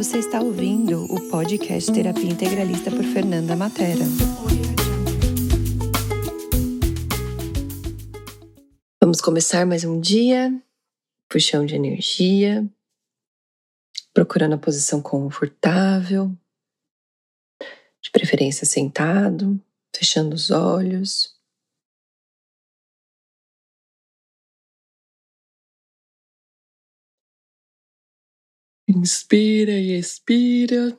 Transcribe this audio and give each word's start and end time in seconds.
Você 0.00 0.16
está 0.16 0.40
ouvindo 0.40 1.04
o 1.12 1.28
podcast 1.28 1.92
Terapia 1.92 2.30
Integralista 2.30 2.90
por 2.90 3.04
Fernanda 3.04 3.54
Matera. 3.54 4.02
Vamos 8.98 9.20
começar 9.20 9.66
mais 9.66 9.84
um 9.84 10.00
dia, 10.00 10.58
puxão 11.28 11.66
de 11.66 11.74
energia, 11.74 12.66
procurando 14.14 14.54
a 14.54 14.58
posição 14.58 15.02
confortável, 15.02 16.34
de 18.00 18.10
preferência 18.10 18.64
sentado, 18.64 19.60
fechando 19.94 20.34
os 20.34 20.50
olhos. 20.50 21.38
Inspira 28.92 29.70
e 29.70 29.96
expira. 29.96 30.98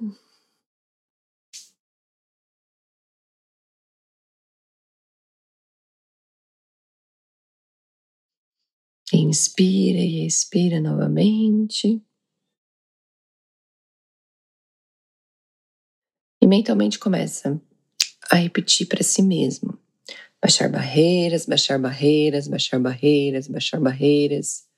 Inspira 9.13 9.99
e 9.99 10.26
expira 10.26 10.80
novamente. 10.80 12.02
E 16.41 16.48
mentalmente 16.48 16.98
começa 16.98 17.62
a 18.32 18.38
repetir 18.38 18.88
para 18.88 19.04
si 19.04 19.21
mesmo: 19.21 19.77
baixar 20.41 20.71
barreiras, 20.71 21.46
baixar 21.46 21.77
barreiras, 21.77 22.48
baixar 22.48 22.80
barreiras, 22.80 23.49
baixar 23.49 23.82
barreiras. 23.82 24.71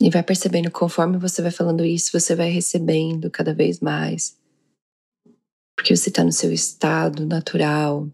E 0.00 0.10
vai 0.10 0.22
percebendo, 0.22 0.70
conforme 0.70 1.18
você 1.18 1.42
vai 1.42 1.50
falando 1.50 1.84
isso, 1.84 2.12
você 2.12 2.34
vai 2.34 2.48
recebendo 2.48 3.30
cada 3.30 3.52
vez 3.52 3.80
mais. 3.80 4.38
Porque 5.74 5.94
você 5.94 6.08
está 6.08 6.22
no 6.22 6.30
seu 6.30 6.52
estado 6.52 7.26
natural, 7.26 8.08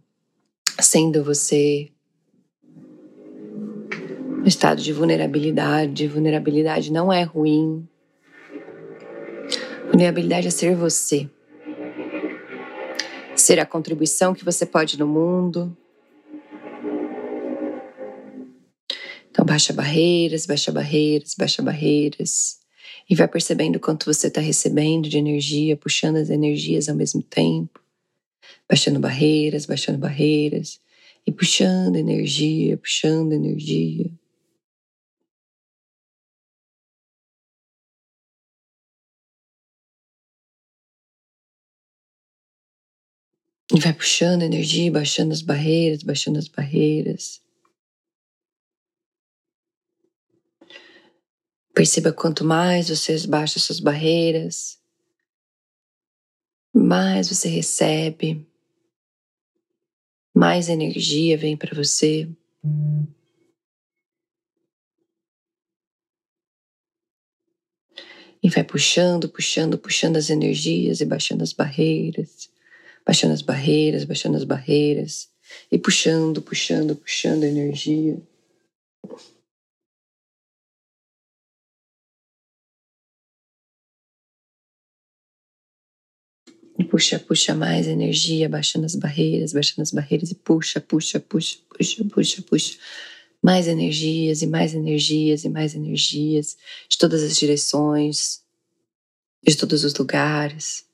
sendo 0.80 1.22
você. 1.22 1.90
No 4.38 4.48
estado 4.48 4.80
de 4.80 4.92
vulnerabilidade. 4.92 6.08
Vulnerabilidade 6.08 6.90
não 6.90 7.12
é 7.12 7.22
ruim. 7.22 7.86
Vulnerabilidade 9.86 10.48
é 10.48 10.50
ser 10.50 10.74
você. 10.74 11.28
Ser 13.36 13.60
a 13.60 13.66
contribuição 13.66 14.34
que 14.34 14.44
você 14.44 14.64
pode 14.64 14.98
no 14.98 15.06
mundo, 15.06 15.76
baixa 19.54 19.72
barreiras, 19.72 20.46
baixa 20.46 20.72
barreiras, 20.72 21.34
baixa 21.38 21.62
barreiras. 21.62 22.58
E 23.08 23.14
vai 23.14 23.28
percebendo 23.28 23.78
quanto 23.78 24.04
você 24.04 24.26
está 24.26 24.40
recebendo 24.40 25.08
de 25.08 25.16
energia, 25.16 25.76
puxando 25.76 26.16
as 26.16 26.28
energias 26.28 26.88
ao 26.88 26.96
mesmo 26.96 27.22
tempo. 27.22 27.80
Baixando 28.68 28.98
barreiras, 28.98 29.64
baixando 29.64 29.98
barreiras. 29.98 30.80
E 31.24 31.30
puxando 31.30 31.94
energia, 31.94 32.76
puxando 32.76 33.32
energia. 33.32 34.10
E 43.72 43.78
vai 43.78 43.92
puxando 43.92 44.42
energia, 44.42 44.90
baixando 44.90 45.32
as 45.32 45.42
barreiras, 45.42 46.02
baixando 46.02 46.40
as 46.40 46.48
barreiras. 46.48 47.43
Perceba 51.74 52.12
quanto 52.12 52.44
mais 52.44 52.88
você 52.88 53.26
baixa 53.26 53.58
suas 53.58 53.80
barreiras, 53.80 54.78
mais 56.72 57.28
você 57.28 57.48
recebe, 57.48 58.46
mais 60.32 60.68
energia 60.68 61.36
vem 61.36 61.56
para 61.56 61.74
você. 61.74 62.28
E 68.40 68.48
vai 68.48 68.62
puxando, 68.62 69.28
puxando, 69.28 69.76
puxando 69.76 70.16
as 70.16 70.30
energias 70.30 71.00
e 71.00 71.04
baixando 71.04 71.42
as 71.42 71.52
barreiras, 71.52 72.50
baixando 73.04 73.34
as 73.34 73.42
barreiras, 73.42 74.04
baixando 74.04 74.36
as 74.36 74.44
barreiras, 74.44 75.28
e 75.72 75.78
puxando, 75.78 76.40
puxando, 76.40 76.94
puxando 76.94 77.42
a 77.42 77.48
energia. 77.48 78.16
E 86.78 86.84
puxa, 86.84 87.20
puxa 87.20 87.54
mais 87.54 87.86
energia, 87.86 88.48
baixando 88.48 88.84
as 88.84 88.96
barreiras, 88.96 89.52
baixando 89.52 89.82
as 89.82 89.92
barreiras 89.92 90.30
e 90.30 90.34
puxa, 90.34 90.80
puxa, 90.80 91.20
puxa, 91.20 91.58
puxa, 91.68 92.04
puxa, 92.04 92.42
puxa. 92.42 92.78
Mais 93.40 93.68
energias 93.68 94.42
e 94.42 94.46
mais 94.46 94.74
energias 94.74 95.44
e 95.44 95.48
mais 95.48 95.74
energias 95.74 96.56
de 96.88 96.98
todas 96.98 97.22
as 97.22 97.36
direções, 97.36 98.42
de 99.46 99.56
todos 99.56 99.84
os 99.84 99.94
lugares. 99.94 100.84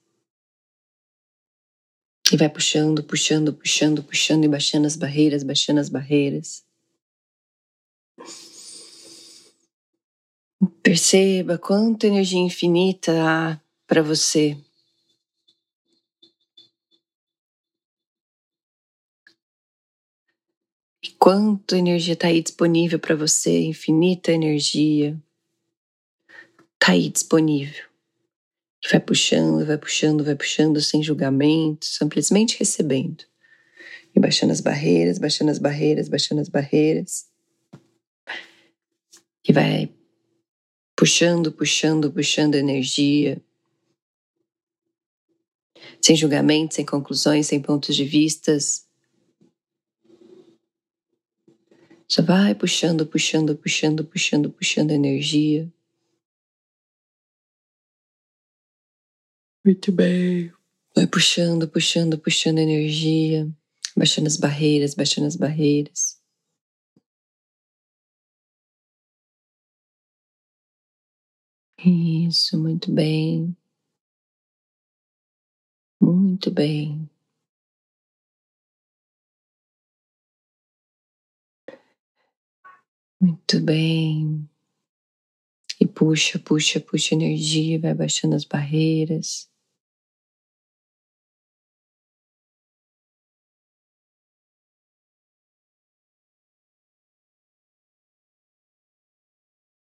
E 2.30 2.36
vai 2.36 2.48
puxando, 2.48 3.02
puxando, 3.02 3.54
puxando, 3.54 4.02
puxando 4.02 4.44
e 4.44 4.48
baixando 4.48 4.86
as 4.86 4.96
barreiras, 4.96 5.42
baixando 5.42 5.80
as 5.80 5.88
barreiras. 5.88 6.62
Perceba 10.82 11.56
quanta 11.56 12.06
energia 12.06 12.38
infinita 12.38 13.12
há 13.22 13.60
para 13.86 14.02
você 14.02 14.56
quanto 21.08 21.74
energia 21.74 22.12
está 22.12 22.28
aí 22.28 22.42
disponível 22.42 22.98
para 22.98 23.16
você, 23.16 23.60
infinita 23.62 24.32
energia. 24.32 25.18
Está 26.74 26.92
aí 26.92 27.08
disponível. 27.08 27.84
Que 28.82 28.90
vai 28.90 29.00
puxando, 29.00 29.64
vai 29.66 29.78
puxando, 29.78 30.24
vai 30.24 30.34
puxando 30.34 30.80
sem 30.80 31.02
julgamento, 31.02 31.86
simplesmente 31.86 32.58
recebendo. 32.58 33.24
E 34.14 34.20
baixando 34.20 34.52
as 34.52 34.60
barreiras, 34.60 35.18
baixando 35.18 35.50
as 35.50 35.58
barreiras, 35.58 36.08
baixando 36.08 36.40
as 36.42 36.48
barreiras. 36.48 37.26
E 39.46 39.52
vai 39.52 39.90
puxando, 40.94 41.50
puxando, 41.50 42.12
puxando 42.12 42.56
energia. 42.56 43.40
Sem 46.02 46.14
julgamento, 46.14 46.74
sem 46.74 46.84
conclusões, 46.84 47.46
sem 47.46 47.60
pontos 47.60 47.96
de 47.96 48.04
vistas 48.04 48.89
Só 52.10 52.22
vai 52.22 52.56
puxando, 52.56 53.06
puxando, 53.06 53.56
puxando, 53.56 54.04
puxando, 54.04 54.50
puxando 54.50 54.90
energia. 54.90 55.72
Muito 59.64 59.92
bem. 59.92 60.52
Vai 60.96 61.06
puxando, 61.06 61.68
puxando, 61.68 62.18
puxando 62.18 62.58
energia, 62.58 63.48
baixando 63.96 64.26
as 64.26 64.36
barreiras, 64.36 64.92
baixando 64.92 65.28
as 65.28 65.36
barreiras. 65.36 66.20
Isso, 71.84 72.58
muito 72.58 72.92
bem. 72.92 73.56
Muito 76.00 76.50
bem. 76.50 76.99
Muito 83.20 83.60
bem. 83.60 84.48
E 85.80 85.86
puxa, 85.86 86.38
puxa, 86.38 86.78
puxa 86.80 87.14
energia, 87.14 87.80
vai 87.80 87.92
baixando 87.92 88.36
as 88.36 88.44
barreiras. 88.44 89.50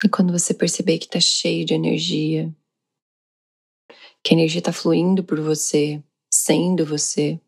E 0.03 0.07
quando 0.07 0.31
você 0.31 0.53
perceber 0.53 0.99
que 0.99 1.05
está 1.05 1.19
cheio 1.19 1.65
de 1.65 1.73
energia, 1.73 2.53
que 4.23 4.33
a 4.33 4.37
energia 4.37 4.59
está 4.59 4.73
fluindo 4.73 5.23
por 5.23 5.39
você, 5.39 6.03
sendo 6.29 6.85
você, 6.85 7.39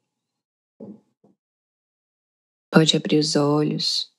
pode 2.72 2.96
abrir 2.96 3.18
os 3.20 3.36
olhos 3.36 4.10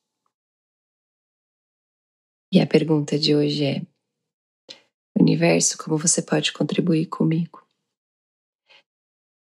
e 2.53 2.61
a 2.61 2.67
pergunta 2.67 3.19
de 3.19 3.35
hoje 3.35 3.65
é: 3.65 3.83
Universo, 5.19 5.77
como 5.79 5.99
você 5.99 6.23
pode 6.23 6.53
contribuir 6.53 7.07
comigo? 7.07 7.63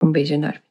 Um 0.02 0.10
beijo 0.10 0.34
enorme. 0.34 0.62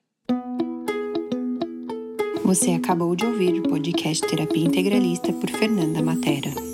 Você 2.46 2.72
acabou 2.72 3.16
de 3.16 3.26
ouvir 3.26 3.60
o 3.60 3.64
podcast 3.64 4.28
Terapia 4.28 4.66
Integralista 4.66 5.32
por 5.34 5.50
Fernanda 5.50 6.02
Matera. 6.02 6.73